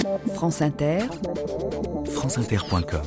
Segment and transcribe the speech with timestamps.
[0.00, 1.00] France Inter,
[2.06, 3.04] franceinter.com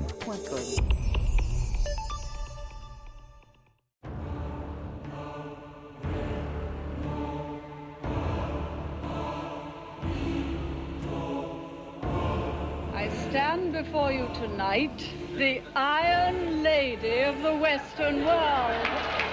[12.93, 19.32] I stand before you tonight, the Iron Lady of the Western world.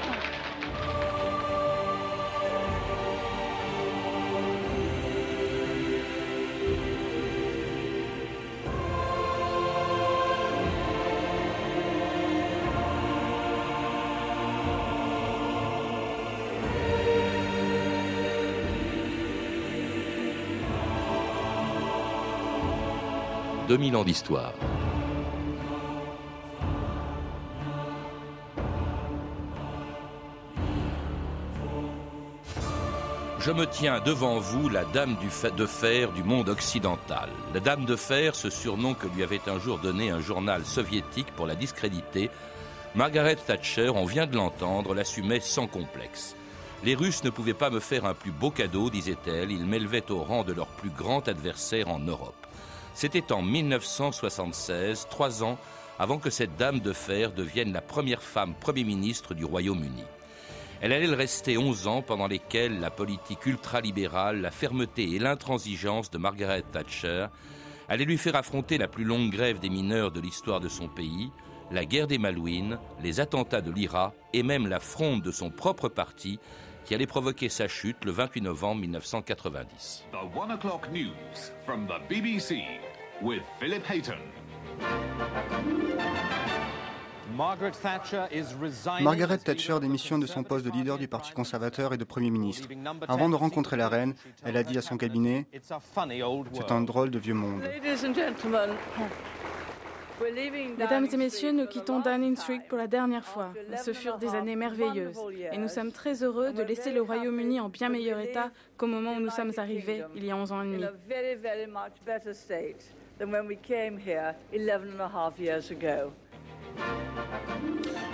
[23.70, 24.52] 2000 ans d'histoire.
[33.38, 35.16] Je me tiens devant vous, la dame
[35.56, 37.28] de fer du monde occidental.
[37.54, 41.30] La dame de fer, ce surnom que lui avait un jour donné un journal soviétique
[41.36, 42.28] pour la discréditer,
[42.96, 46.34] Margaret Thatcher, on vient de l'entendre, l'assumait sans complexe.
[46.82, 50.24] Les Russes ne pouvaient pas me faire un plus beau cadeau, disait-elle, ils m'élevaient au
[50.24, 52.39] rang de leur plus grand adversaire en Europe.
[53.00, 55.56] C'était en 1976, trois ans
[55.98, 60.04] avant que cette dame de fer devienne la première femme Premier ministre du Royaume-Uni.
[60.82, 66.10] Elle allait le rester 11 ans pendant lesquels la politique ultralibérale, la fermeté et l'intransigeance
[66.10, 67.28] de Margaret Thatcher
[67.88, 71.30] allaient lui faire affronter la plus longue grève des mineurs de l'histoire de son pays,
[71.70, 75.88] la guerre des Malouines, les attentats de l'IRA et même la fronde de son propre
[75.88, 76.38] parti
[76.84, 80.04] qui allait provoquer sa chute le 28 novembre 1990.
[89.00, 92.68] Margaret Thatcher démissionne de son poste de leader du Parti conservateur et de Premier ministre.
[93.08, 97.18] Avant de rencontrer la reine, elle a dit à son cabinet C'est un drôle de
[97.18, 97.62] vieux monde.
[100.76, 103.52] Mesdames et messieurs, nous quittons Downing Street pour la dernière fois.
[103.82, 105.18] Ce furent des années merveilleuses
[105.52, 109.14] et nous sommes très heureux de laisser le Royaume-Uni en bien meilleur état qu'au moment
[109.14, 110.84] où nous sommes arrivés il y a 11 ans et demi.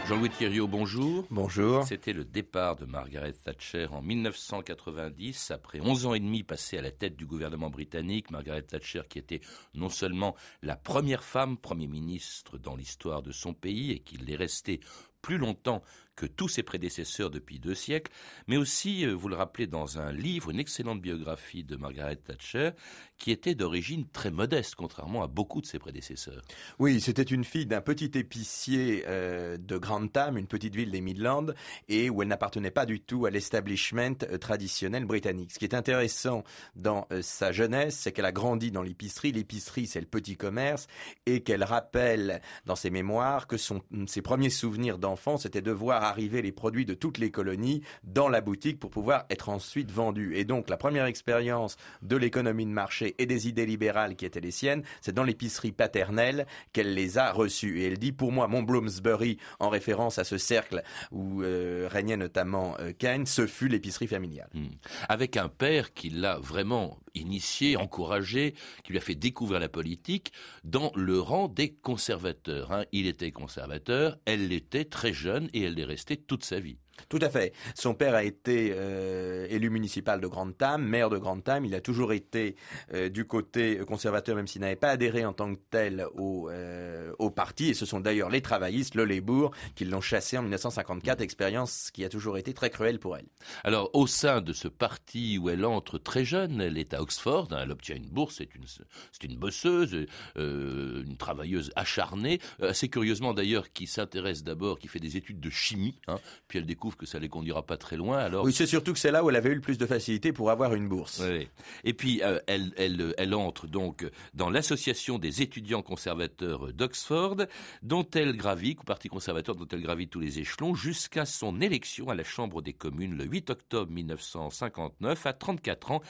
[0.06, 1.24] Jean-Louis Thierryot, bonjour.
[1.30, 1.84] Bonjour.
[1.84, 6.82] C'était le départ de Margaret Thatcher en 1990, après 11 ans et demi passés à
[6.82, 8.30] la tête du gouvernement britannique.
[8.32, 9.40] Margaret Thatcher qui était
[9.74, 14.36] non seulement la première femme Premier ministre dans l'histoire de son pays et qui l'est
[14.36, 14.80] restée
[15.22, 15.82] plus longtemps
[16.16, 18.10] que tous ses prédécesseurs depuis deux siècles,
[18.46, 22.70] mais aussi, euh, vous le rappelez dans un livre, une excellente biographie de Margaret Thatcher,
[23.18, 26.42] qui était d'origine très modeste, contrairement à beaucoup de ses prédécesseurs.
[26.78, 31.46] Oui, c'était une fille d'un petit épicier euh, de Grantham, une petite ville des Midlands,
[31.88, 35.52] et où elle n'appartenait pas du tout à l'establishment euh, traditionnel britannique.
[35.52, 36.44] Ce qui est intéressant
[36.74, 39.32] dans sa jeunesse, c'est qu'elle a grandi dans l'épicerie.
[39.32, 40.86] L'épicerie, c'est le petit commerce,
[41.26, 46.05] et qu'elle rappelle dans ses mémoires que son, ses premiers souvenirs d'enfant, c'était de voir
[46.08, 50.36] arriver les produits de toutes les colonies dans la boutique pour pouvoir être ensuite vendus.
[50.36, 54.40] Et donc la première expérience de l'économie de marché et des idées libérales qui étaient
[54.40, 57.80] les siennes, c'est dans l'épicerie paternelle qu'elle les a reçues.
[57.80, 62.16] Et elle dit pour moi mon Bloomsbury en référence à ce cercle où euh, régnait
[62.16, 62.92] notamment euh,
[63.24, 64.48] ce fut l'épicerie familiale.
[64.54, 64.66] Hmm.
[65.08, 68.54] Avec un père qui l'a vraiment initié, encouragé,
[68.84, 70.32] qui lui a fait découvrir la politique
[70.64, 72.72] dans le rang des conservateurs.
[72.72, 72.84] Hein.
[72.92, 76.78] Il était conservateur, elle l'était très jeune et elle l'est restée toute sa vie.
[77.08, 77.52] Tout à fait.
[77.74, 81.64] Son père a été euh, élu municipal de Grantham, maire de Grantham.
[81.64, 82.56] Il a toujours été
[82.92, 87.12] euh, du côté conservateur, même s'il n'avait pas adhéré en tant que tel au, euh,
[87.18, 87.68] au parti.
[87.68, 92.04] Et ce sont d'ailleurs les travaillistes, le Labour, qui l'ont chassé en 1954, expérience qui
[92.04, 93.26] a toujours été très cruelle pour elle.
[93.62, 97.48] Alors, au sein de ce parti où elle entre très jeune, elle est à Oxford,
[97.52, 103.34] hein, elle obtient une bourse, c'est une, c'est une bosseuse, une travailleuse acharnée, assez curieusement
[103.34, 106.18] d'ailleurs, qui s'intéresse d'abord, qui fait des études de chimie, hein,
[106.48, 108.18] puis elle découvre que ça les conduira pas très loin.
[108.18, 110.32] Alors oui, c'est surtout que c'est là où elle avait eu le plus de facilité
[110.32, 111.22] pour avoir une bourse.
[111.24, 111.48] Oui.
[111.82, 117.36] Et puis euh, elle, elle, elle entre donc dans l'association des étudiants conservateurs d'Oxford,
[117.82, 122.08] dont elle gravit, au Parti conservateur dont elle gravit tous les échelons, jusqu'à son élection
[122.08, 125.26] à la Chambre des communes le 8 octobre 1959.
[125.26, 126.02] À 34 ans,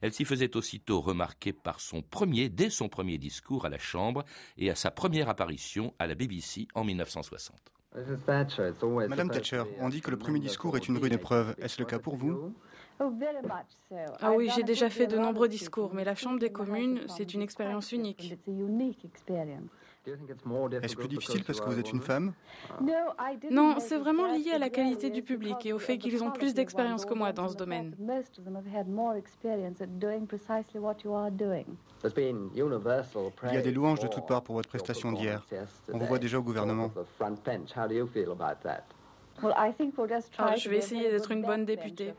[0.00, 4.24] elle s'y faisait aussitôt remarquer par son premier, dès son premier discours à la Chambre
[4.56, 7.81] et à sa première apparition à la BBC en 1960.
[7.94, 11.54] Madame Thatcher, on dit que le premier discours est une rude épreuve.
[11.58, 12.54] Est-ce le cas pour vous?
[14.20, 17.42] Ah oui, j'ai déjà fait de nombreux discours, mais la Chambre des communes, c'est une
[17.42, 18.34] expérience unique.
[20.82, 22.32] Est-ce plus difficile parce que vous êtes une femme?
[23.50, 26.54] Non, c'est vraiment lié à la qualité du public et au fait qu'ils ont plus
[26.54, 27.94] d'expérience que moi dans ce domaine.
[33.44, 35.46] Il y a des louanges de toutes parts pour votre prestation d'hier.
[35.92, 36.90] On vous voit déjà au gouvernement.
[40.38, 42.12] Ah, je vais essayer d'être une bonne députée.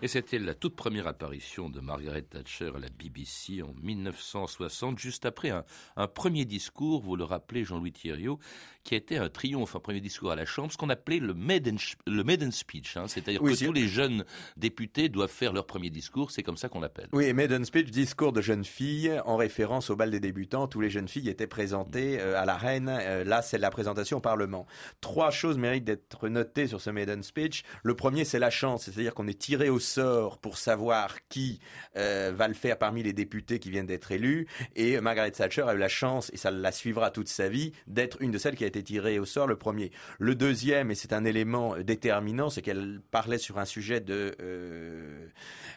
[0.00, 5.26] Et c'était la toute première apparition de Margaret Thatcher à la BBC en 1960, juste
[5.26, 8.38] après un, premier discours, vous le rappelez Jean-Louis Thierriot,
[8.84, 11.34] qui a été un triomphe, un premier discours à la Chambre, ce qu'on appelait le
[11.34, 13.08] maiden, le maiden speech, hein.
[13.08, 14.24] c'est-à-dire que tous les jeunes
[14.56, 17.08] députés doivent faire leur premier discours, c'est comme ça qu'on l'appelle.
[17.12, 20.90] Oui, maiden speech, discours de jeunes filles, en référence au bal des débutants, tous les
[20.90, 24.64] jeunes filles étaient présentées euh, à la reine, euh, là c'est la présentation au Parlement.
[25.00, 27.64] Trois choses méritent d'être notées sur ce maiden speech.
[27.82, 31.60] Le premier, c'est la chance, c'est-à-dire qu'on est tiré au sort pour savoir qui
[31.96, 34.46] euh, va le faire parmi les députés qui viennent d'être élus.
[34.76, 38.20] Et Margaret Thatcher a eu la chance, et ça la suivra toute sa vie, d'être
[38.20, 39.90] une de celles qui a été tirée au sort le premier.
[40.18, 44.36] Le deuxième, et c'est un élément déterminant, c'est qu'elle parlait sur un sujet de...
[44.40, 45.26] Euh,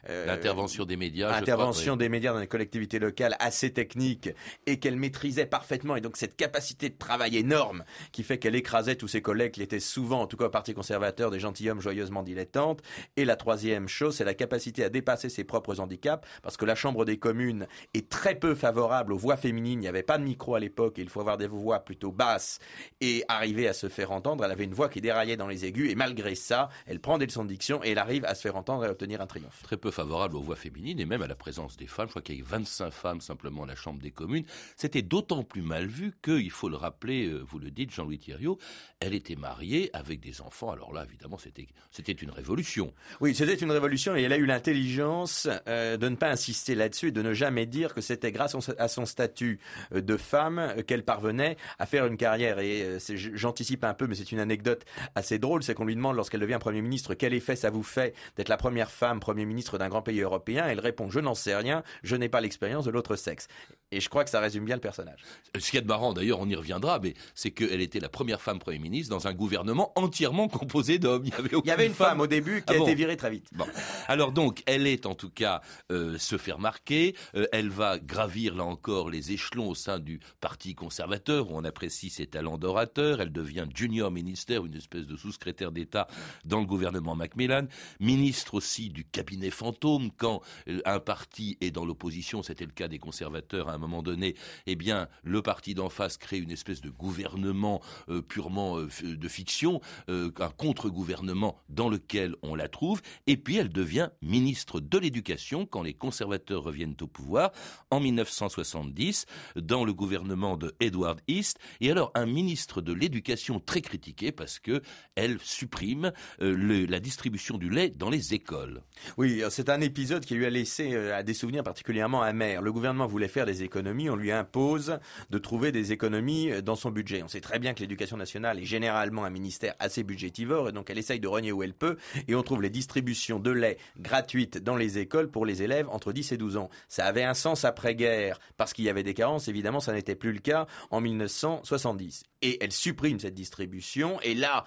[0.10, 1.34] euh, L'intervention des médias.
[1.34, 4.30] Intervention des médias dans les collectivités locales assez technique
[4.66, 5.96] et qu'elle maîtrisait parfaitement.
[5.96, 9.62] Et donc cette capacité de travail énorme qui fait qu'elle écrasait tous ses collègues qui
[9.62, 12.82] étaient souvent, en tout cas au Parti conservateur, des gentilshommes joyeusement dilettantes.
[13.16, 16.76] Et la troisième chose, c'est la capacité à dépasser ses propres handicaps, parce que la
[16.76, 19.80] Chambre des communes est très peu favorable aux voix féminines.
[19.80, 22.12] Il n'y avait pas de micro à l'époque, et il faut avoir des voix plutôt
[22.12, 22.60] basses
[23.02, 24.44] et arriver à se faire entendre.
[24.44, 27.26] Elle avait une voix qui déraillait dans les aigus, et malgré ça, elle prend des
[27.26, 29.62] leçons de diction et elle arrive à se faire entendre et à obtenir un triomphe.
[29.64, 32.08] Très peu favorable aux voix féminines et même à la présence des femmes.
[32.08, 34.46] Je crois qu'il y a 25 femmes simplement à la Chambre des communes.
[34.76, 38.58] C'était d'autant plus mal vu qu'il faut le rappeler, euh, vous le dites, Jean-Louis Thierriot,
[39.00, 40.72] elle était mariée avec des enfants.
[40.72, 42.94] Alors là, évidemment, c'était une révolution.
[43.20, 47.10] Oui, c'était une révolution et elle a eu l'intelligence euh, de ne pas insister là-dessus
[47.10, 49.60] et de ne jamais dire que c'était grâce à son statut
[49.94, 52.60] euh, de femme euh, qu'elle parvenait à faire une carrière.
[52.60, 54.86] Et j'anticipe un peu, mais c'est une anecdote
[55.16, 58.16] assez drôle, c'est qu'on lui demande lorsqu'elle devient Premier ministre quel effet ça vous fait
[58.38, 60.66] d'être la première femme Premier ministre d'un grand pays européen?
[60.68, 63.48] Elle répond je n'en sais rien, je n'ai pas l'expérience de l'autre sexe.
[63.92, 65.20] Et je crois que ça résume bien le personnage.
[65.58, 68.60] Ce qui est marrant, d'ailleurs, on y reviendra, mais c'est qu'elle était la première femme
[68.60, 71.26] Premier ministre dans un gouvernement entièrement composé d'hommes.
[71.26, 72.22] Il y avait, Il y avait une femme.
[72.22, 73.48] au début qui a ah été virée très vite.
[73.52, 73.66] Bon.
[74.08, 75.62] Alors donc, elle est en tout cas
[75.92, 77.16] euh, se faire marquer.
[77.36, 81.66] Euh, elle va gravir là encore les échelons au sein du Parti conservateur où on
[81.66, 83.22] apprécie ses talents d'orateur.
[83.22, 86.08] Elle devient junior ministère, une espèce de sous-secrétaire d'État
[86.46, 87.68] dans le gouvernement Macmillan,
[88.00, 92.42] ministre aussi du cabinet fantôme quand euh, un parti est dans l'opposition.
[92.42, 94.36] C'était le cas des conservateurs à un moment donné.
[94.66, 97.82] Eh bien, le parti d'en face crée une espèce de gouvernement
[98.28, 103.02] purement de fiction, un contre-gouvernement dans lequel on la trouve.
[103.28, 107.52] Et puis elle devient ministre de l'Éducation quand les conservateurs reviennent au pouvoir
[107.90, 109.26] en 1970
[109.56, 111.60] dans le gouvernement de Edward East.
[111.80, 114.82] Et alors un ministre de l'Éducation très critiqué parce que
[115.16, 116.12] elle supprime
[116.42, 118.84] euh, la distribution du lait dans les écoles.
[119.18, 122.62] Oui, c'est un épisode qui lui a laissé euh, des souvenirs particulièrement amers.
[122.62, 126.92] Le gouvernement voulait faire des on lui impose de trouver des économies euh, dans son
[126.92, 127.24] budget.
[127.24, 130.90] On sait très bien que l'éducation nationale est généralement un ministère assez budgétivore et donc
[130.90, 131.98] elle essaye de renier où elle peut
[132.28, 136.14] et on trouve les distributions de lait gratuite dans les écoles pour les élèves entre
[136.14, 136.70] 10 et 12 ans.
[136.88, 139.48] Ça avait un sens après-guerre parce qu'il y avait des carences.
[139.48, 142.24] Évidemment, ça n'était plus le cas en 1970.
[142.42, 144.20] Et elle supprime cette distribution.
[144.22, 144.66] Et là,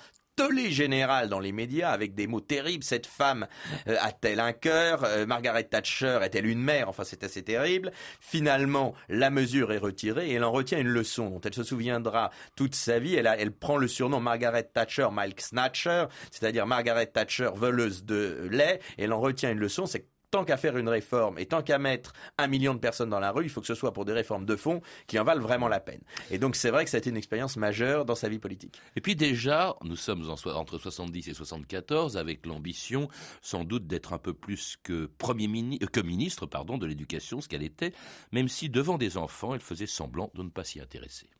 [0.50, 2.84] les général dans les médias avec des mots terribles.
[2.84, 3.46] Cette femme
[3.88, 5.04] euh, a-t-elle un cœur?
[5.04, 6.88] Euh, Margaret Thatcher est-elle une mère?
[6.88, 7.92] Enfin, c'est assez terrible.
[8.20, 12.30] Finalement, la mesure est retirée et elle en retient une leçon dont elle se souviendra
[12.56, 13.14] toute sa vie.
[13.14, 18.80] Elle, elle prend le surnom Margaret Thatcher Milk Snatcher, c'est-à-dire Margaret Thatcher voleuse de lait.
[18.98, 21.78] Et elle en retient une leçon, c'est tant qu'à faire une réforme et tant qu'à
[21.78, 24.12] mettre un million de personnes dans la rue, il faut que ce soit pour des
[24.12, 26.00] réformes de fond qui en valent vraiment la peine.
[26.32, 28.80] Et donc c'est vrai que ça a été une expérience majeure dans sa vie politique.
[28.96, 33.06] Et puis déjà, nous sommes entre 70 et 74 avec l'ambition
[33.42, 37.46] sans doute d'être un peu plus que premier ministre, que ministre pardon de l'éducation, ce
[37.46, 37.92] qu'elle était,
[38.32, 41.30] même si devant des enfants, elle faisait semblant de ne pas s'y intéresser.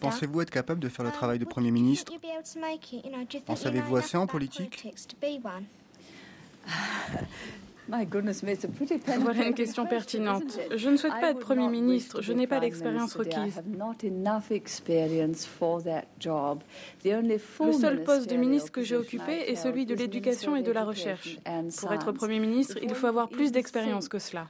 [0.00, 2.10] Pensez-vous être capable de faire le travail de Premier ministre?
[3.48, 4.88] En savez-vous assez en politique?
[9.20, 10.58] Voilà une question pertinente.
[10.74, 13.62] Je ne souhaite pas être Premier ministre, je n'ai pas l'expérience requise.
[17.04, 20.84] Le seul poste de ministre que j'ai occupé est celui de l'éducation et de la
[20.84, 21.38] recherche.
[21.78, 24.48] Pour être Premier ministre, il faut avoir plus d'expérience que cela.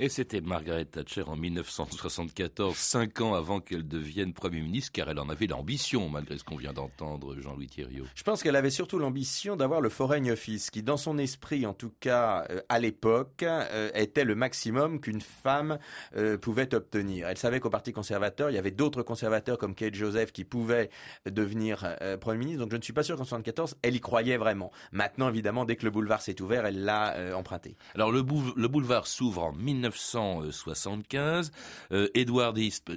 [0.00, 5.18] Et c'était Margaret Thatcher en 1974, cinq ans avant qu'elle devienne Premier ministre, car elle
[5.18, 8.04] en avait l'ambition, malgré ce qu'on vient d'entendre, Jean-Louis Thiriot.
[8.14, 11.74] Je pense qu'elle avait surtout l'ambition d'avoir le Foreign Office, qui, dans son esprit, en
[11.74, 15.80] tout cas euh, à l'époque, euh, était le maximum qu'une femme
[16.14, 17.26] euh, pouvait obtenir.
[17.26, 20.90] Elle savait qu'au Parti conservateur, il y avait d'autres conservateurs comme Kate Joseph qui pouvaient
[21.26, 22.60] devenir Premier ministre.
[22.60, 24.70] Donc je ne suis pas sûr qu'en 1974, elle y croyait vraiment.
[24.92, 27.76] Maintenant, évidemment, dès que le boulevard s'est ouvert, elle l'a emprunté.
[27.96, 28.22] Alors le,
[28.56, 29.52] le boulevard s'ouvre en
[29.87, 31.52] 19 1975.
[31.92, 32.90] Euh, Edward East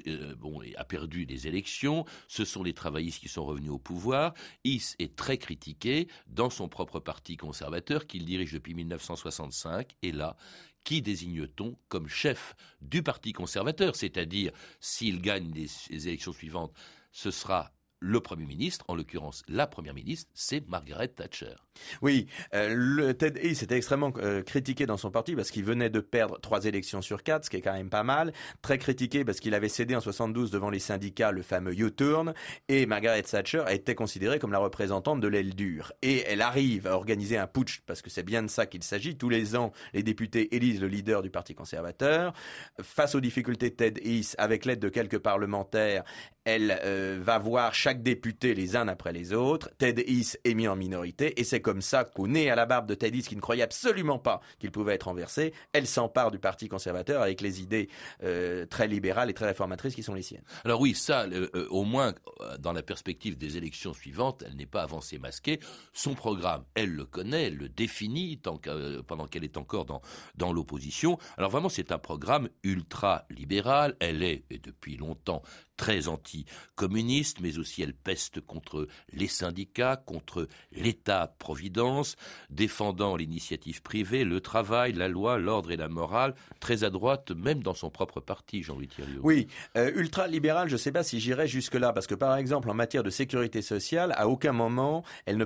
[0.78, 2.06] a perdu les élections.
[2.28, 4.34] Ce sont les travaillistes qui sont revenus au pouvoir.
[4.64, 9.96] East est très critiqué dans son propre parti conservateur qu'il dirige depuis 1965.
[10.02, 10.36] Et là,
[10.84, 13.96] qui désigne-t-on comme chef du Parti conservateur?
[13.96, 16.74] C'est-à-dire, s'il gagne les élections suivantes,
[17.12, 17.72] ce sera
[18.02, 21.54] le Premier ministre, en l'occurrence la Première ministre, c'est Margaret Thatcher.
[22.02, 26.00] Oui, euh, Ted Heath était extrêmement euh, critiqué dans son parti parce qu'il venait de
[26.00, 28.34] perdre trois élections sur quatre, ce qui est quand même pas mal.
[28.62, 32.34] Très critiqué parce qu'il avait cédé en 72 devant les syndicats le fameux U-turn.
[32.68, 35.94] Et Margaret Thatcher été considérée comme la représentante de l'aile dure.
[36.02, 39.16] Et elle arrive à organiser un putsch, parce que c'est bien de ça qu'il s'agit.
[39.16, 42.34] Tous les ans, les députés élisent le leader du Parti conservateur.
[42.82, 46.04] Face aux difficultés Ted Heath, avec l'aide de quelques parlementaires,
[46.46, 49.70] elle euh, va voir chaque député les uns après les autres.
[49.78, 52.88] Ted Heath est mis en minorité et c'est comme ça qu'au nez à la barbe
[52.88, 56.40] de Ted Heath, qui ne croyait absolument pas qu'il pouvait être renversé, elle s'empare du
[56.40, 57.90] Parti conservateur avec les idées
[58.24, 60.44] euh, très libérales et très réformatrices qui sont les siennes.
[60.66, 62.14] Alors oui, ça, euh, au moins
[62.60, 65.60] dans la perspective des élections suivantes, elle n'est pas avancée masquée.
[65.94, 70.02] Son programme, elle le connaît, elle le définit pendant qu'elle est encore dans,
[70.36, 71.18] dans l'opposition.
[71.38, 73.96] Alors vraiment, c'est un programme ultra libéral.
[74.00, 75.44] Elle est, et depuis longtemps,
[75.78, 82.16] très anti-communiste, mais aussi elle peste contre les syndicats, contre l'État-providence,
[82.50, 87.64] défendant l'initiative privée, le travail, la loi, l'ordre et la morale, très à droite, même
[87.64, 89.22] dans son propre parti, Jean-Louis Thiriot.
[89.24, 89.48] Oui,
[89.78, 93.04] euh, ultra-libéral, je ne sais pas si j'irais jusque-là, parce que par exemple, en matière
[93.04, 95.46] de sécurité sociale, à aucun moment, elle ne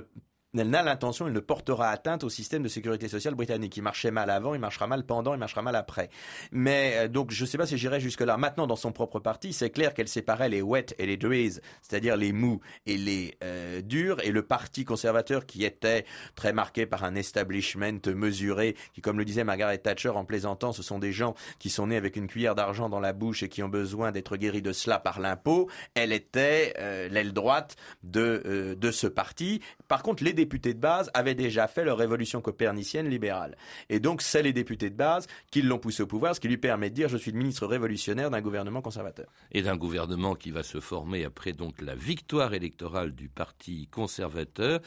[0.58, 3.76] elle n'a l'intention, elle ne portera atteinte au système de sécurité sociale britannique.
[3.76, 6.10] Il marchait mal avant, il marchera mal pendant, il marchera mal après.
[6.52, 8.36] Mais euh, donc je ne sais pas si j'irai jusque-là.
[8.36, 12.16] Maintenant, dans son propre parti, c'est clair qu'elle séparait les wet et les drees, c'est-à-dire
[12.16, 17.04] les mous et les euh, durs, et le parti conservateur qui était très marqué par
[17.04, 21.34] un establishment mesuré, qui, comme le disait Margaret Thatcher en plaisantant, ce sont des gens
[21.58, 24.36] qui sont nés avec une cuillère d'argent dans la bouche et qui ont besoin d'être
[24.36, 25.68] guéris de cela par l'impôt.
[25.94, 29.60] Elle était euh, l'aile droite de, de ce parti.
[29.88, 33.56] Par contre, les députés de base avaient déjà fait leur révolution copernicienne libérale.
[33.88, 36.56] Et donc, c'est les députés de base qui l'ont poussé au pouvoir, ce qui lui
[36.56, 39.26] permet de dire je suis le ministre révolutionnaire d'un gouvernement conservateur.
[39.50, 44.80] Et d'un gouvernement qui va se former après donc la victoire électorale du Parti conservateur,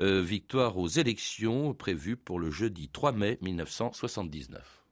[0.00, 4.82] euh, victoire aux élections prévues pour le jeudi 3 mai 1979.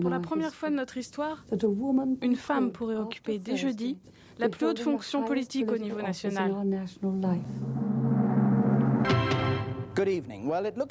[0.00, 1.44] Pour la première fois de notre histoire,
[2.22, 3.98] une femme pourrait occuper dès jeudi
[4.38, 6.54] la plus haute fonction politique au niveau national.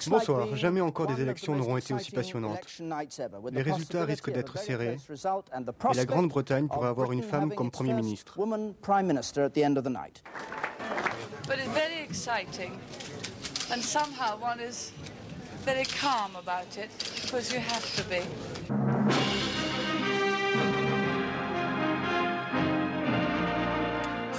[0.07, 0.55] Bonsoir.
[0.55, 2.59] Jamais encore des élections n'auront été aussi passionnantes.
[3.51, 8.37] Les résultats risquent d'être serrés et la Grande-Bretagne pourrait avoir une femme comme Premier ministre.
[11.47, 12.73] But it's very exciting.
[13.71, 14.91] And somehow one is
[15.63, 16.89] very calm about it
[17.21, 18.96] because you have to be.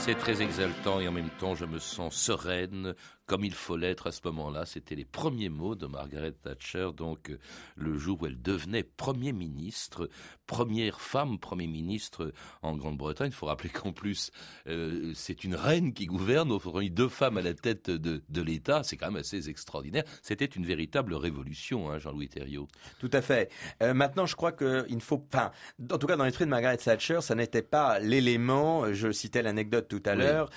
[0.08, 2.94] C'est très exaltant et en même temps je me sens sereine,
[3.26, 4.64] comme il faut l'être à ce moment-là.
[4.64, 7.38] C'était les premiers mots de Margaret Thatcher, donc euh,
[7.76, 10.08] le jour où elle devenait Premier ministre,
[10.46, 13.28] première femme Premier ministre en Grande-Bretagne.
[13.28, 14.30] Il faut rappeler qu'en plus,
[14.66, 18.82] euh, c'est une reine qui gouverne, aujourd'hui deux femmes à la tête de, de l'État.
[18.84, 20.04] C'est quand même assez extraordinaire.
[20.22, 22.68] C'était une véritable révolution, hein, Jean-Louis Thériault.
[22.98, 23.52] Tout à fait.
[23.82, 25.52] Euh, maintenant, je crois qu'il ne faut pas...
[25.92, 29.86] En tout cas, dans l'esprit de Margaret Thatcher, ça n'était pas l'élément, je citais l'anecdote
[29.86, 30.50] tout à l'heure,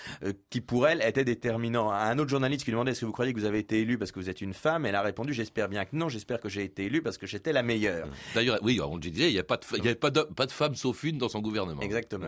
[0.49, 1.91] qui pour elle était déterminant.
[1.91, 4.11] Un autre journaliste qui demandait est-ce que vous croyez que vous avez été élu parce
[4.11, 4.85] que vous êtes une femme?
[4.85, 7.53] Elle a répondu j'espère bien que non, j'espère que j'ai été élu parce que j'étais
[7.53, 8.07] la meilleure.
[8.35, 10.21] D'ailleurs, oui, on le disait, il n'y a pas de, il y a pas de,
[10.21, 11.81] pas de femme sauf une dans son gouvernement.
[11.81, 12.27] Exactement.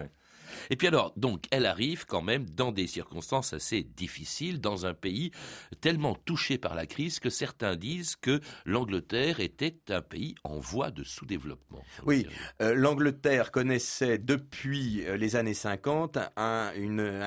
[0.69, 4.93] Et puis alors, donc, elle arrive quand même dans des circonstances assez difficiles, dans un
[4.93, 5.31] pays
[5.81, 10.91] tellement touché par la crise que certains disent que l'Angleterre était un pays en voie
[10.91, 11.83] de sous-développement.
[12.05, 12.27] Oui,
[12.61, 16.71] euh, l'Angleterre connaissait depuis euh, les années 50 un,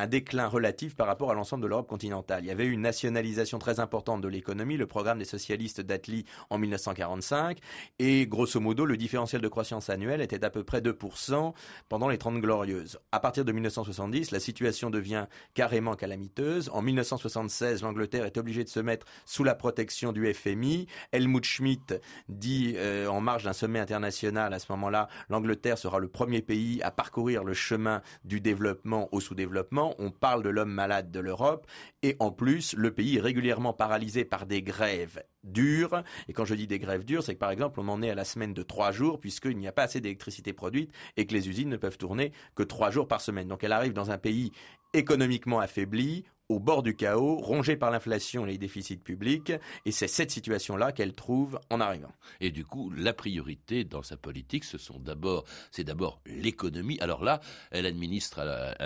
[0.06, 2.44] déclin relatif par rapport à l'ensemble de l'Europe continentale.
[2.44, 6.24] Il y avait eu une nationalisation très importante de l'économie, le programme des socialistes d'Atli
[6.50, 7.58] en 1945,
[7.98, 11.52] et grosso modo, le différentiel de croissance annuel était d'à peu près 2%
[11.88, 12.98] pendant les 30 glorieuses.
[13.12, 16.70] À partir de 1970, la situation devient carrément calamiteuse.
[16.72, 20.86] En 1976, l'Angleterre est obligée de se mettre sous la protection du FMI.
[21.10, 21.96] Helmut Schmidt
[22.28, 26.80] dit euh, en marge d'un sommet international à ce moment-là, l'Angleterre sera le premier pays
[26.84, 29.96] à parcourir le chemin du développement au sous-développement.
[29.98, 31.66] On parle de l'homme malade de l'Europe
[32.04, 36.02] et en plus, le pays est régulièrement paralysé par des grèves dures.
[36.28, 38.14] Et quand je dis des grèves dures, c'est que par exemple, on en est à
[38.14, 41.48] la semaine de trois jours puisqu'il n'y a pas assez d'électricité produite et que les
[41.48, 43.48] usines ne peuvent tourner que trois jours par semaine.
[43.48, 44.52] Donc elle arrive dans un pays
[44.92, 49.52] économiquement affaibli, au bord du chaos, rongée par l'inflation et les déficits publics,
[49.84, 52.12] et c'est cette situation-là qu'elle trouve en arrivant.
[52.40, 56.98] Et du coup, la priorité dans sa politique, c'est d'abord l'économie.
[57.00, 58.40] Alors là, elle administre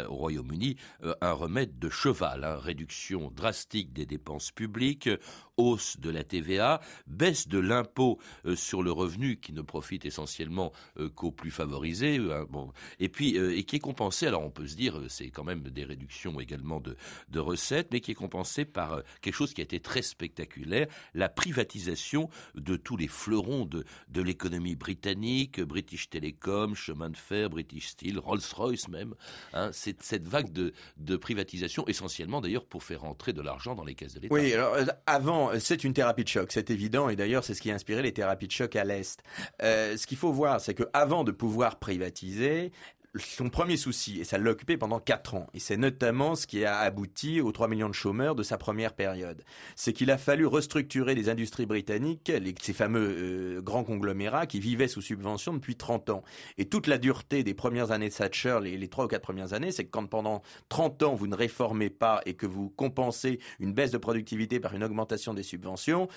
[0.08, 5.10] au Royaume-Uni euh, un remède de cheval, hein, réduction drastique des dépenses publiques,
[5.56, 10.72] hausse de la TVA, baisse de l'impôt euh, sur le revenu qui ne profite essentiellement
[10.98, 14.26] euh, qu'aux plus favorisés, hein, bon, et puis et qui est compensé.
[14.26, 16.96] Alors on peut se dire, c'est quand même des réductions également de,
[17.28, 17.49] de
[17.92, 22.28] mais qui est compensée par euh, quelque chose qui a été très spectaculaire, la privatisation
[22.54, 28.18] de tous les fleurons de, de l'économie britannique, British Telecom, chemin de fer, British Steel,
[28.18, 29.14] Rolls-Royce même.
[29.52, 33.84] Hein, c'est cette vague de, de privatisation, essentiellement d'ailleurs pour faire entrer de l'argent dans
[33.84, 34.34] les caisses de l'État.
[34.34, 37.62] Oui, alors euh, avant, c'est une thérapie de choc, c'est évident, et d'ailleurs c'est ce
[37.62, 39.22] qui a inspiré les thérapies de choc à l'Est.
[39.62, 42.72] Euh, ce qu'il faut voir, c'est qu'avant de pouvoir privatiser,
[43.16, 46.64] son premier souci, et ça l'a occupé pendant quatre ans, et c'est notamment ce qui
[46.64, 49.42] a abouti aux 3 millions de chômeurs de sa première période,
[49.74, 54.88] c'est qu'il a fallu restructurer les industries britanniques, ces fameux euh, grands conglomérats qui vivaient
[54.88, 56.22] sous subvention depuis 30 ans.
[56.56, 59.52] Et toute la dureté des premières années de Thatcher, les, les 3 ou 4 premières
[59.54, 63.40] années, c'est que quand pendant 30 ans vous ne réformez pas et que vous compensez
[63.58, 66.08] une baisse de productivité par une augmentation des subventions,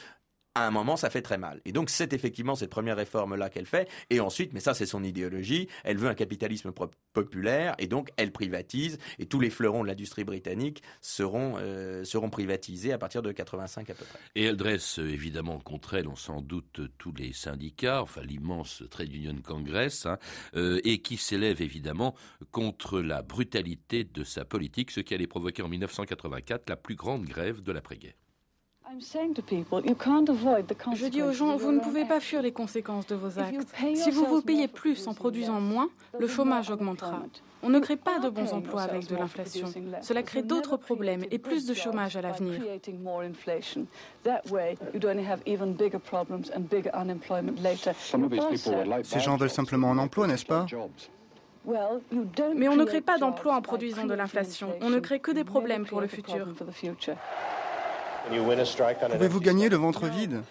[0.56, 1.62] à un moment, ça fait très mal.
[1.66, 3.90] Et donc, c'est effectivement cette première réforme-là qu'elle fait.
[4.10, 6.72] Et ensuite, mais ça, c'est son idéologie, elle veut un capitalisme
[7.14, 12.30] populaire, et donc elle privatise, et tous les fleurons de l'industrie britannique seront, euh, seront
[12.30, 14.20] privatisés à partir de 85 à peu près.
[14.36, 19.14] Et elle dresse évidemment contre elle, on s'en doute, tous les syndicats, enfin l'immense Trade
[19.14, 20.18] Union Congress, hein,
[20.56, 22.16] euh, et qui s'élève évidemment
[22.52, 27.26] contre la brutalité de sa politique, ce qui allait provoquer en 1984 la plus grande
[27.26, 28.14] grève de l'après-guerre.
[30.94, 33.74] Je dis aux gens, vous ne pouvez pas fuir les conséquences de vos actes.
[33.96, 37.22] Si vous vous payez plus en produisant moins, le chômage augmentera.
[37.64, 39.68] On ne crée pas de bons emplois avec de l'inflation.
[40.02, 42.62] Cela crée d'autres problèmes et plus de chômage à l'avenir.
[49.04, 50.66] Ces gens veulent simplement un emploi, n'est-ce pas?
[52.56, 54.74] Mais on ne crée pas d'emplois en produisant de l'inflation.
[54.82, 56.48] On ne crée que des problèmes pour le futur.
[58.30, 60.42] Pouvez-vous gagner le ventre vide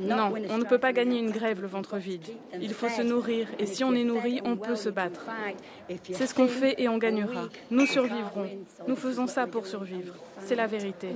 [0.00, 2.26] Non, on ne peut pas gagner une grève le ventre vide.
[2.60, 5.26] Il faut se nourrir et si on est nourri, on peut se battre.
[6.12, 7.48] C'est ce qu'on fait et on gagnera.
[7.70, 8.48] Nous survivrons.
[8.88, 10.14] Nous faisons ça pour survivre.
[10.40, 11.08] C'est la vérité.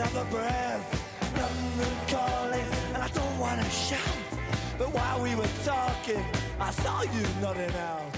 [0.00, 1.20] Another breath.
[1.36, 4.00] London calling, and I don't wanna shout.
[4.78, 6.24] But while we were talking,
[6.58, 8.09] I saw you nodding out.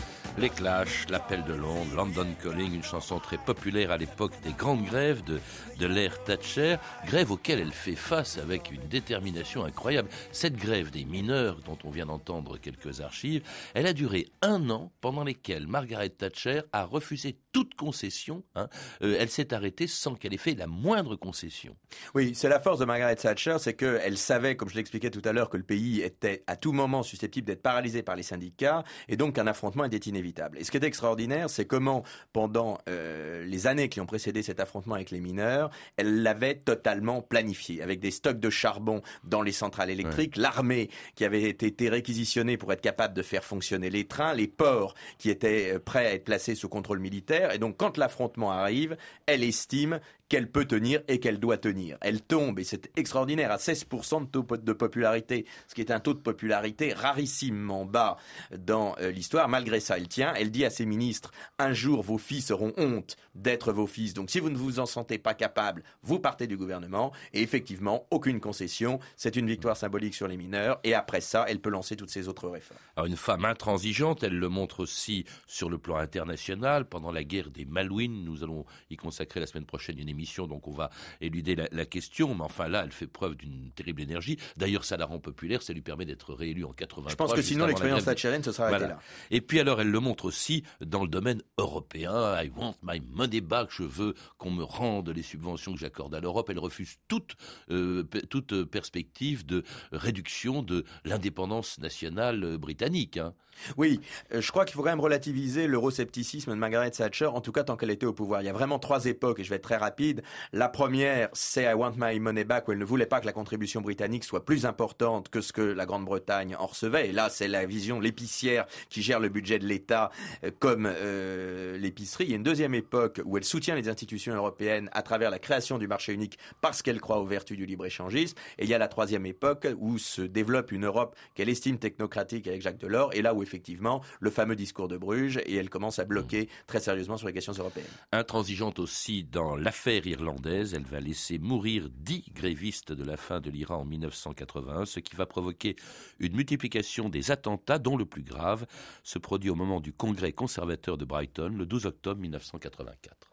[0.42, 4.84] Les Clash, L'appel de Londres, London Calling, une chanson très populaire à l'époque des grandes
[4.84, 5.38] grèves de,
[5.78, 10.08] de l'ère Thatcher, grève auxquelles elle fait face avec une détermination incroyable.
[10.32, 14.90] Cette grève des mineurs, dont on vient d'entendre quelques archives, elle a duré un an
[15.00, 18.42] pendant lesquels Margaret Thatcher a refusé toute concession.
[18.56, 18.68] Hein.
[19.02, 21.76] Euh, elle s'est arrêtée sans qu'elle ait fait la moindre concession.
[22.16, 25.32] Oui, c'est la force de Margaret Thatcher, c'est qu'elle savait, comme je l'expliquais tout à
[25.32, 29.16] l'heure, que le pays était à tout moment susceptible d'être paralysé par les syndicats, et
[29.16, 30.58] donc qu'un affrontement était inévitable inévitable.
[30.58, 34.60] Et ce qui est extraordinaire, c'est comment, pendant euh, les années qui ont précédé cet
[34.60, 39.52] affrontement avec les mineurs, elle l'avait totalement planifié, avec des stocks de charbon dans les
[39.52, 44.34] centrales électriques, l'armée qui avait été réquisitionnée pour être capable de faire fonctionner les trains,
[44.34, 47.52] les ports qui étaient euh, prêts à être placés sous contrôle militaire.
[47.52, 50.00] Et donc, quand l'affrontement arrive, elle estime
[50.32, 51.98] qu'elle peut tenir et qu'elle doit tenir.
[52.00, 56.00] Elle tombe, et c'est extraordinaire, à 16% de taux de popularité, ce qui est un
[56.00, 58.16] taux de popularité rarissimement bas
[58.56, 59.50] dans euh, l'histoire.
[59.50, 60.32] Malgré ça, elle tient.
[60.32, 64.14] Elle dit à ses ministres, un jour vos fils auront honte d'être vos fils.
[64.14, 67.12] Donc si vous ne vous en sentez pas capable, vous partez du gouvernement.
[67.34, 69.00] Et effectivement, aucune concession.
[69.16, 70.80] C'est une victoire symbolique sur les mineurs.
[70.82, 72.80] Et après ça, elle peut lancer toutes ses autres réformes.
[72.96, 76.86] Alors une femme intransigeante, elle le montre aussi sur le plan international.
[76.86, 80.68] Pendant la guerre des Malouines, nous allons y consacrer la semaine prochaine une émission donc
[80.68, 82.34] on va éluder la, question.
[82.34, 84.38] Mais enfin là, elle fait preuve d'une terrible énergie.
[84.56, 87.10] D'ailleurs, ça la rend populaire, ça lui permet d'être réélue en 83.
[87.10, 88.98] Je pense que sinon l'expérience Thatcherienne se sera arrêtée là.
[89.30, 92.40] Et puis alors, elle le montre aussi dans le domaine européen.
[92.42, 93.68] I want my money back.
[93.70, 96.48] Je veux qu'on me rende les subventions que j'accorde à l'Europe.
[96.50, 97.36] Elle refuse toute
[97.70, 103.16] euh, toute perspective de réduction de l'indépendance nationale euh, britannique.
[103.16, 103.34] Hein.
[103.76, 104.00] Oui,
[104.32, 107.64] euh, je crois qu'il faut quand même relativiser l'euroscepticisme de Margaret Thatcher, en tout cas
[107.64, 108.42] tant qu'elle était au pouvoir.
[108.42, 110.11] Il y a vraiment trois époques, et je vais être très rapide.
[110.52, 113.32] La première, c'est I want my money back, où elle ne voulait pas que la
[113.32, 117.08] contribution britannique soit plus importante que ce que la Grande-Bretagne en recevait.
[117.08, 120.10] Et là, c'est la vision l'épicière qui gère le budget de l'État
[120.44, 122.24] euh, comme euh, l'épicerie.
[122.24, 125.38] Il y a une deuxième époque où elle soutient les institutions européennes à travers la
[125.38, 128.36] création du marché unique parce qu'elle croit aux vertus du libre-échangisme.
[128.58, 132.46] Et il y a la troisième époque où se développe une Europe qu'elle estime technocratique
[132.46, 135.98] avec Jacques Delors, et là où effectivement le fameux discours de Bruges et elle commence
[135.98, 137.86] à bloquer très sérieusement sur les questions européennes.
[138.12, 143.50] Intransigeante aussi dans l'affaire irlandaise, elle va laisser mourir dix grévistes de la fin de
[143.50, 145.76] l'Iran en 1981, ce qui va provoquer
[146.18, 148.66] une multiplication des attentats dont le plus grave
[149.02, 153.32] se produit au moment du congrès conservateur de Brighton le 12 octobre 1984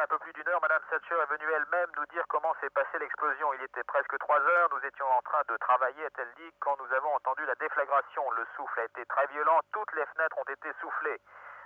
[0.00, 2.98] un peu plus d'une heure, Madame Thatcher est venue elle-même nous dire comment s'est passée
[2.98, 3.52] l'explosion.
[3.52, 6.90] Il était presque trois heures, nous étions en train de travailler, a-t-elle dit, quand nous
[6.94, 8.30] avons entendu la déflagration.
[8.32, 11.20] Le souffle a été très violent, toutes les fenêtres ont été soufflées.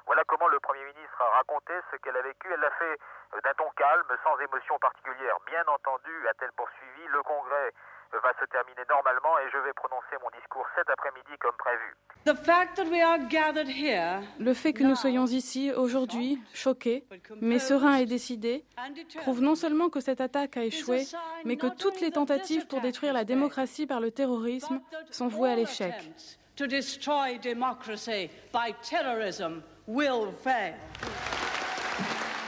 [0.07, 2.49] Voilà comment le Premier ministre a raconté ce qu'elle a vécu.
[2.53, 2.97] Elle l'a fait
[3.35, 5.37] euh, d'un ton calme, sans émotion particulière.
[5.47, 7.73] Bien entendu, a-t-elle poursuivi, le Congrès
[8.23, 11.97] va se terminer normalement et je vais prononcer mon discours cet après-midi comme prévu.
[14.39, 17.07] Le fait que nous soyons ici aujourd'hui, choqués,
[17.41, 18.65] mais sereins et décidés,
[19.23, 21.05] prouve non seulement que cette attaque a échoué,
[21.45, 25.57] mais que toutes les tentatives pour détruire la démocratie par le terrorisme sont vouées à
[25.57, 25.95] l'échec.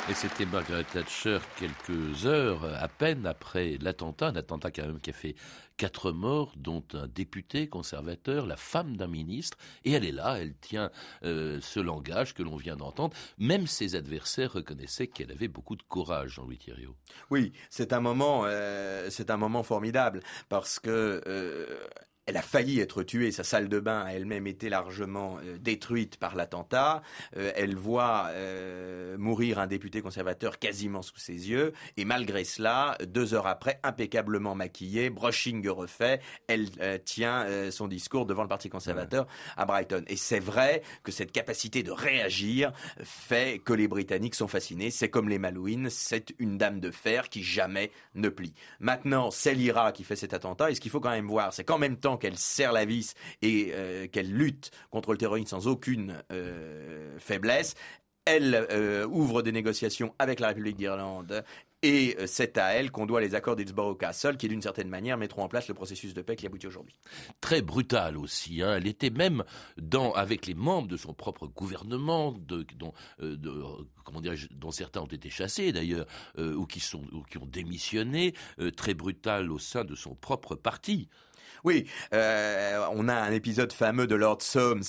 [0.08, 5.10] Et c'était Margaret Thatcher quelques heures à peine après l'attentat, un attentat quand même qui
[5.10, 5.34] a fait
[5.76, 10.54] quatre morts, dont un député conservateur, la femme d'un ministre, et elle est là, elle
[10.54, 10.90] tient
[11.24, 13.16] euh, ce langage que l'on vient d'entendre.
[13.36, 16.86] Même ses adversaires reconnaissaient qu'elle avait beaucoup de courage, Jean-Louis Thierry.
[17.30, 21.84] Oui, c'est un moment, euh, c'est un moment formidable parce que euh,
[22.26, 26.16] elle a failli être tuée, sa salle de bain a elle-même été largement euh, détruite
[26.16, 27.02] par l'attentat.
[27.36, 31.72] Euh, elle voit euh, mourir un député conservateur quasiment sous ses yeux.
[31.96, 36.68] Et malgré cela, deux heures après, impeccablement maquillée, brushing refait, elle
[37.04, 40.04] tient son discours devant le Parti conservateur à Brighton.
[40.08, 44.90] Et c'est vrai que cette capacité de réagir fait que les Britanniques sont fascinés.
[44.90, 48.54] C'est comme les Malouines, c'est une dame de fer qui jamais ne plie.
[48.80, 50.70] Maintenant, c'est l'IRA qui fait cet attentat.
[50.70, 53.14] Et ce qu'il faut quand même voir, c'est qu'en même temps qu'elle serre la vis
[53.42, 57.74] et euh, qu'elle lutte contre le terrorisme sans aucune euh, faiblesse,
[58.24, 61.44] elle euh, ouvre des négociations avec la République d'Irlande
[61.82, 65.44] et c'est à elle qu'on doit les accords d'Hillsborough Castle qui, d'une certaine manière, mettront
[65.44, 66.96] en place le processus de paix qui aboutit aujourd'hui.
[67.40, 68.60] Très brutale aussi.
[68.62, 68.78] Hein.
[68.78, 69.44] Elle était même
[70.14, 72.92] avec les membres de son propre gouvernement, dont,
[74.72, 76.06] certains ont été chassés d'ailleurs,
[76.38, 78.34] ou qui ont démissionné,
[78.76, 81.08] très brutale au sein de son propre parti.
[81.64, 84.82] Oui, euh, on a un épisode fameux de Lord Soames,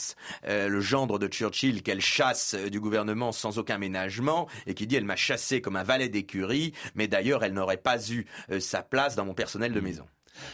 [0.47, 4.87] euh, le gendre de Churchill, qu'elle chasse euh, du gouvernement sans aucun ménagement et qui
[4.87, 8.25] dit elle m'a chassé comme un valet d'écurie, mais d'ailleurs elle n'aurait pas eu
[8.59, 9.83] sa place dans mon personnel de mmh.
[9.83, 10.05] maison.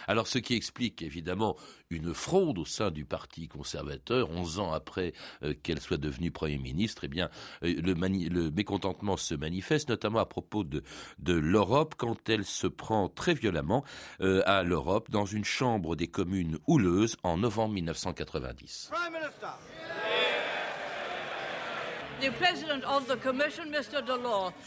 [0.08, 1.56] Alors ce qui explique évidemment
[1.90, 6.58] une fraude au sein du Parti conservateur, 11 ans après euh, qu'elle soit devenue Premier
[6.58, 7.30] ministre, eh bien
[7.64, 10.84] euh, le, mécontentement se manifeste notamment à propos de,
[11.28, 13.84] l'Europe quand elle se prend très violemment
[14.22, 18.92] euh, à l'Europe dans une chambre des communes houleuses en novembre 1990.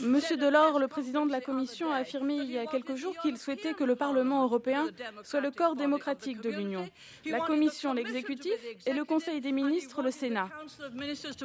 [0.01, 3.39] Monsieur Delors, le président de la Commission, a affirmé il y a quelques jours qu'il
[3.39, 4.87] souhaitait que le Parlement européen
[5.23, 6.89] soit le corps démocratique de l'Union.
[7.25, 8.53] La Commission, l'exécutif,
[8.87, 10.49] et le Conseil des ministres, le Sénat.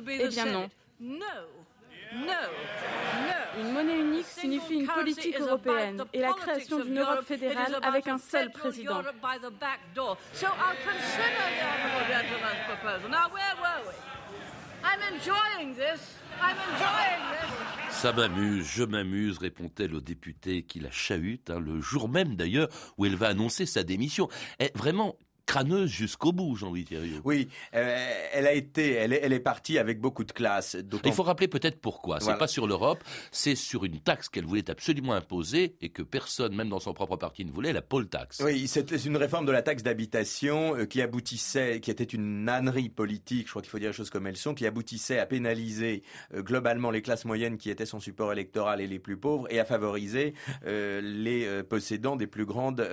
[0.07, 0.69] Eh bien non.
[3.57, 8.17] Une monnaie unique signifie une politique européenne et la création d'une Europe fédérale avec un
[8.17, 9.01] seul président.
[17.89, 22.67] Ça m'amuse, je m'amuse, répond-elle au député qui la chahute, hein, le jour même d'ailleurs
[22.97, 24.27] où elle va annoncer sa démission.
[24.59, 25.17] Et vraiment,
[25.51, 27.11] crâneuse jusqu'au bout, Jean-Louis Thierry.
[27.25, 30.77] Oui, euh, elle a été, elle est, elle est partie avec beaucoup de classe.
[31.03, 32.21] Il faut rappeler peut-être pourquoi.
[32.21, 36.55] C'est pas sur l'Europe, c'est sur une taxe qu'elle voulait absolument imposer et que personne,
[36.55, 38.41] même dans son propre parti, ne voulait, la poll tax.
[38.41, 42.87] Oui, c'était une réforme de la taxe d'habitation euh, qui aboutissait, qui était une ânerie
[42.87, 46.01] politique, je crois qu'il faut dire les choses comme elles sont, qui aboutissait à pénaliser
[46.33, 49.59] euh, globalement les classes moyennes qui étaient son support électoral et les plus pauvres et
[49.59, 50.33] à favoriser
[50.63, 52.87] les possédants des plus grandes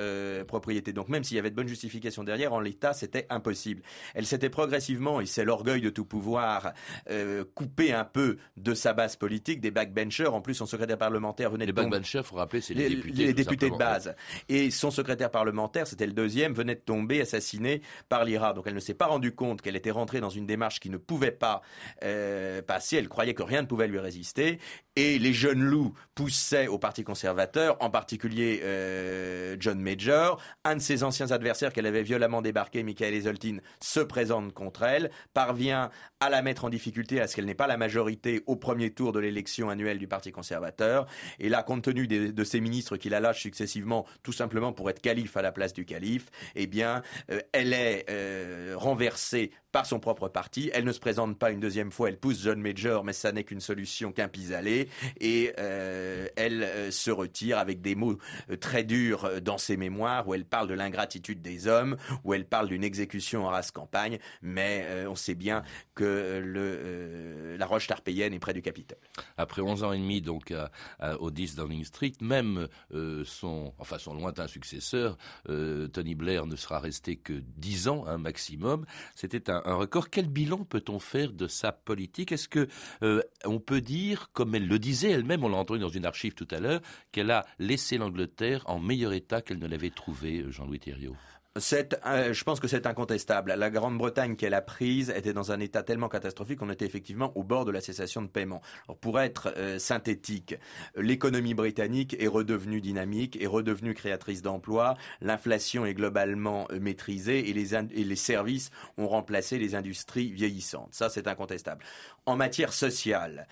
[0.49, 0.93] propriétés.
[0.93, 3.83] Donc même s'il y avait de bonnes justifications derrière, en l'état, c'était impossible.
[4.15, 6.73] Elle s'était progressivement, et c'est l'orgueil de tout pouvoir,
[7.11, 10.33] euh, coupé un peu de sa base politique, des backbenchers.
[10.33, 11.81] En plus, son secrétaire parlementaire venait les de...
[11.81, 13.27] Les backbenchers, faut rappeler, c'est les, députés.
[13.27, 14.15] Les députés de base.
[14.49, 18.53] Et son secrétaire parlementaire, c'était le deuxième, venait de tomber assassiné par l'IRA.
[18.53, 20.97] Donc elle ne s'est pas rendue compte qu'elle était rentrée dans une démarche qui ne
[20.97, 21.63] pouvait pas
[22.05, 22.97] euh, passer.
[22.97, 24.59] Elle croyait que rien ne pouvait lui résister.
[25.01, 30.81] Et les jeunes loups poussaient au Parti conservateur, en particulier euh, John Major, un de
[30.81, 36.31] ses anciens adversaires qu'elle avait violemment débarqué, Michael Esoltin se présente contre elle, parvient à
[36.31, 39.21] la mettre en difficulté à ce qu'elle n'ait pas la majorité au premier tour de
[39.21, 41.07] l'élection annuelle du Parti conservateur.
[41.39, 45.01] Et là, compte tenu de ces ministres qui la lâchent successivement, tout simplement pour être
[45.01, 50.01] calife à la place du calife, eh bien, euh, elle est euh, renversée par son
[50.01, 50.71] propre parti.
[50.73, 53.45] Elle ne se présente pas une deuxième fois, elle pousse John Major, mais ça n'est
[53.45, 54.89] qu'une solution qu'un pis-aller.
[55.21, 58.19] Et euh, elle se retire avec des mots
[58.61, 62.69] très durs dans ses mémoires, où elle parle de l'ingratitude des hommes, où elle parle
[62.69, 65.63] d'une exécution en race campagne, mais on sait bien
[65.95, 68.99] que le, euh, la roche tarpéienne est près du Capitole.
[69.37, 70.53] Après 11 ans et demi donc
[71.21, 75.17] au 10 Downing Street, même euh, son, enfin son lointain successeur,
[75.49, 78.85] euh, Tony Blair, ne sera resté que 10 ans un maximum.
[79.15, 80.11] C'était un, record.
[80.11, 82.33] Quel bilan peut-on faire de sa politique?
[82.33, 82.69] Est-ce que
[83.45, 86.49] on peut dire, comme elle le disait elle-même, on l'a entendu dans une archive tout
[86.51, 86.81] à l'heure,
[87.13, 91.17] qu'elle a laissé l'Angleterre en meilleur état qu'elle ne l'avait trouvé, Jean-Louis Thériault?
[92.07, 93.55] Euh, je pense que c'est incontestable.
[93.55, 97.43] La Grande-Bretagne qu'elle a prise était dans un état tellement catastrophique qu'on était effectivement au
[97.43, 98.63] bord de la cessation de paiement.
[99.01, 100.57] pour être euh, synthétique,
[100.97, 107.53] l'économie britannique est redevenue dynamique, est redevenue créatrice d'emplois, l'inflation est globalement euh, maîtrisée et
[107.53, 110.89] les, services ont remplacé les industries vieillissantes.
[110.93, 111.85] Ça, c'est incontestable.
[112.27, 113.47] En matière sociale,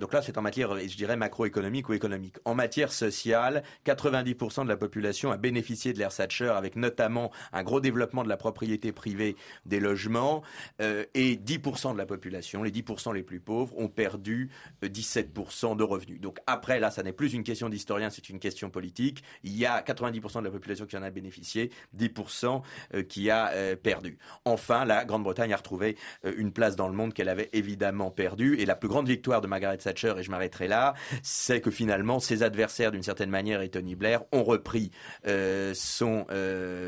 [0.00, 2.36] donc là, c'est en matière, je dirais, macroéconomique ou économique.
[2.44, 7.62] En matière sociale, 90% de la population a bénéficié de l'ère Thatcher avec notamment un
[7.62, 10.42] gros développement de la propriété privée des logements,
[10.80, 14.50] euh, et 10% de la population, les 10% les plus pauvres, ont perdu
[14.82, 16.20] 17% euh, de revenus.
[16.20, 19.22] Donc après, là, ça n'est plus une question d'historien, c'est une question politique.
[19.42, 22.62] Il y a 90% de la population qui en a bénéficié, 10%
[22.94, 23.50] euh, qui a
[23.82, 24.18] perdu.
[24.44, 28.56] Enfin, la Grande-Bretagne a retrouvé une place dans le monde qu'elle avait évidemment perdue.
[28.58, 32.20] Et la plus grande victoire de Margaret Thatcher, et je m'arrêterai là, c'est que finalement,
[32.20, 34.90] ses adversaires, d'une certaine manière, et Tony Blair, ont repris
[35.24, 36.26] son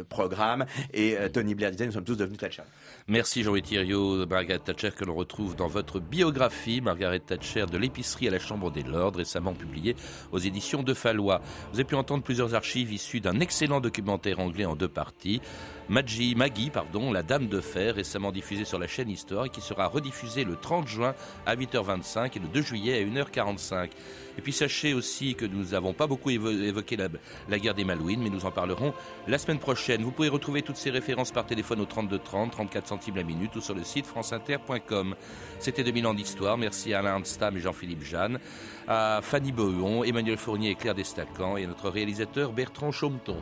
[0.04, 0.66] programme.
[0.92, 2.62] Et euh, Tony Blair disait, nous sommes tous devenus Thatcher.
[3.08, 8.28] Merci Jean-Louis Thiriot, Margaret Thatcher, que l'on retrouve dans votre biographie, Margaret Thatcher, de l'épicerie
[8.28, 9.96] à la Chambre des Lords, récemment publiée
[10.32, 11.40] aux éditions de Fallois.
[11.72, 15.40] Vous avez pu entendre plusieurs archives issues d'un excellent documentaire anglais en deux parties.
[15.90, 19.60] Maggie, Maggie, pardon, La Dame de Fer, récemment diffusée sur la chaîne Histoire et qui
[19.60, 23.90] sera rediffusée le 30 juin à 8h25 et le 2 juillet à 1h45.
[24.38, 28.30] Et puis sachez aussi que nous n'avons pas beaucoup évoqué la, guerre des Malouines, mais
[28.30, 28.94] nous en parlerons
[29.26, 30.04] la semaine prochaine.
[30.04, 33.56] Vous pouvez retrouver toutes ces références par téléphone au 32 30, 34 centimes la minute
[33.56, 35.16] ou sur le site franceinter.com.
[35.58, 36.56] C'était 2000 ans d'histoire.
[36.56, 38.38] Merci à Alain Stam et Jean-Philippe Jeanne,
[38.86, 43.38] à Fanny Bohuon, Emmanuel Fournier et Claire Destacan et à notre réalisateur Bertrand Chaumeton.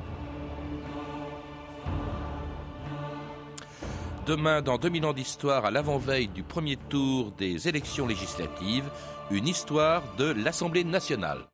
[4.29, 8.91] Demain, dans 2000 ans d'histoire, à l'avant-veille du premier tour des élections législatives,
[9.31, 11.47] une histoire de l'Assemblée nationale.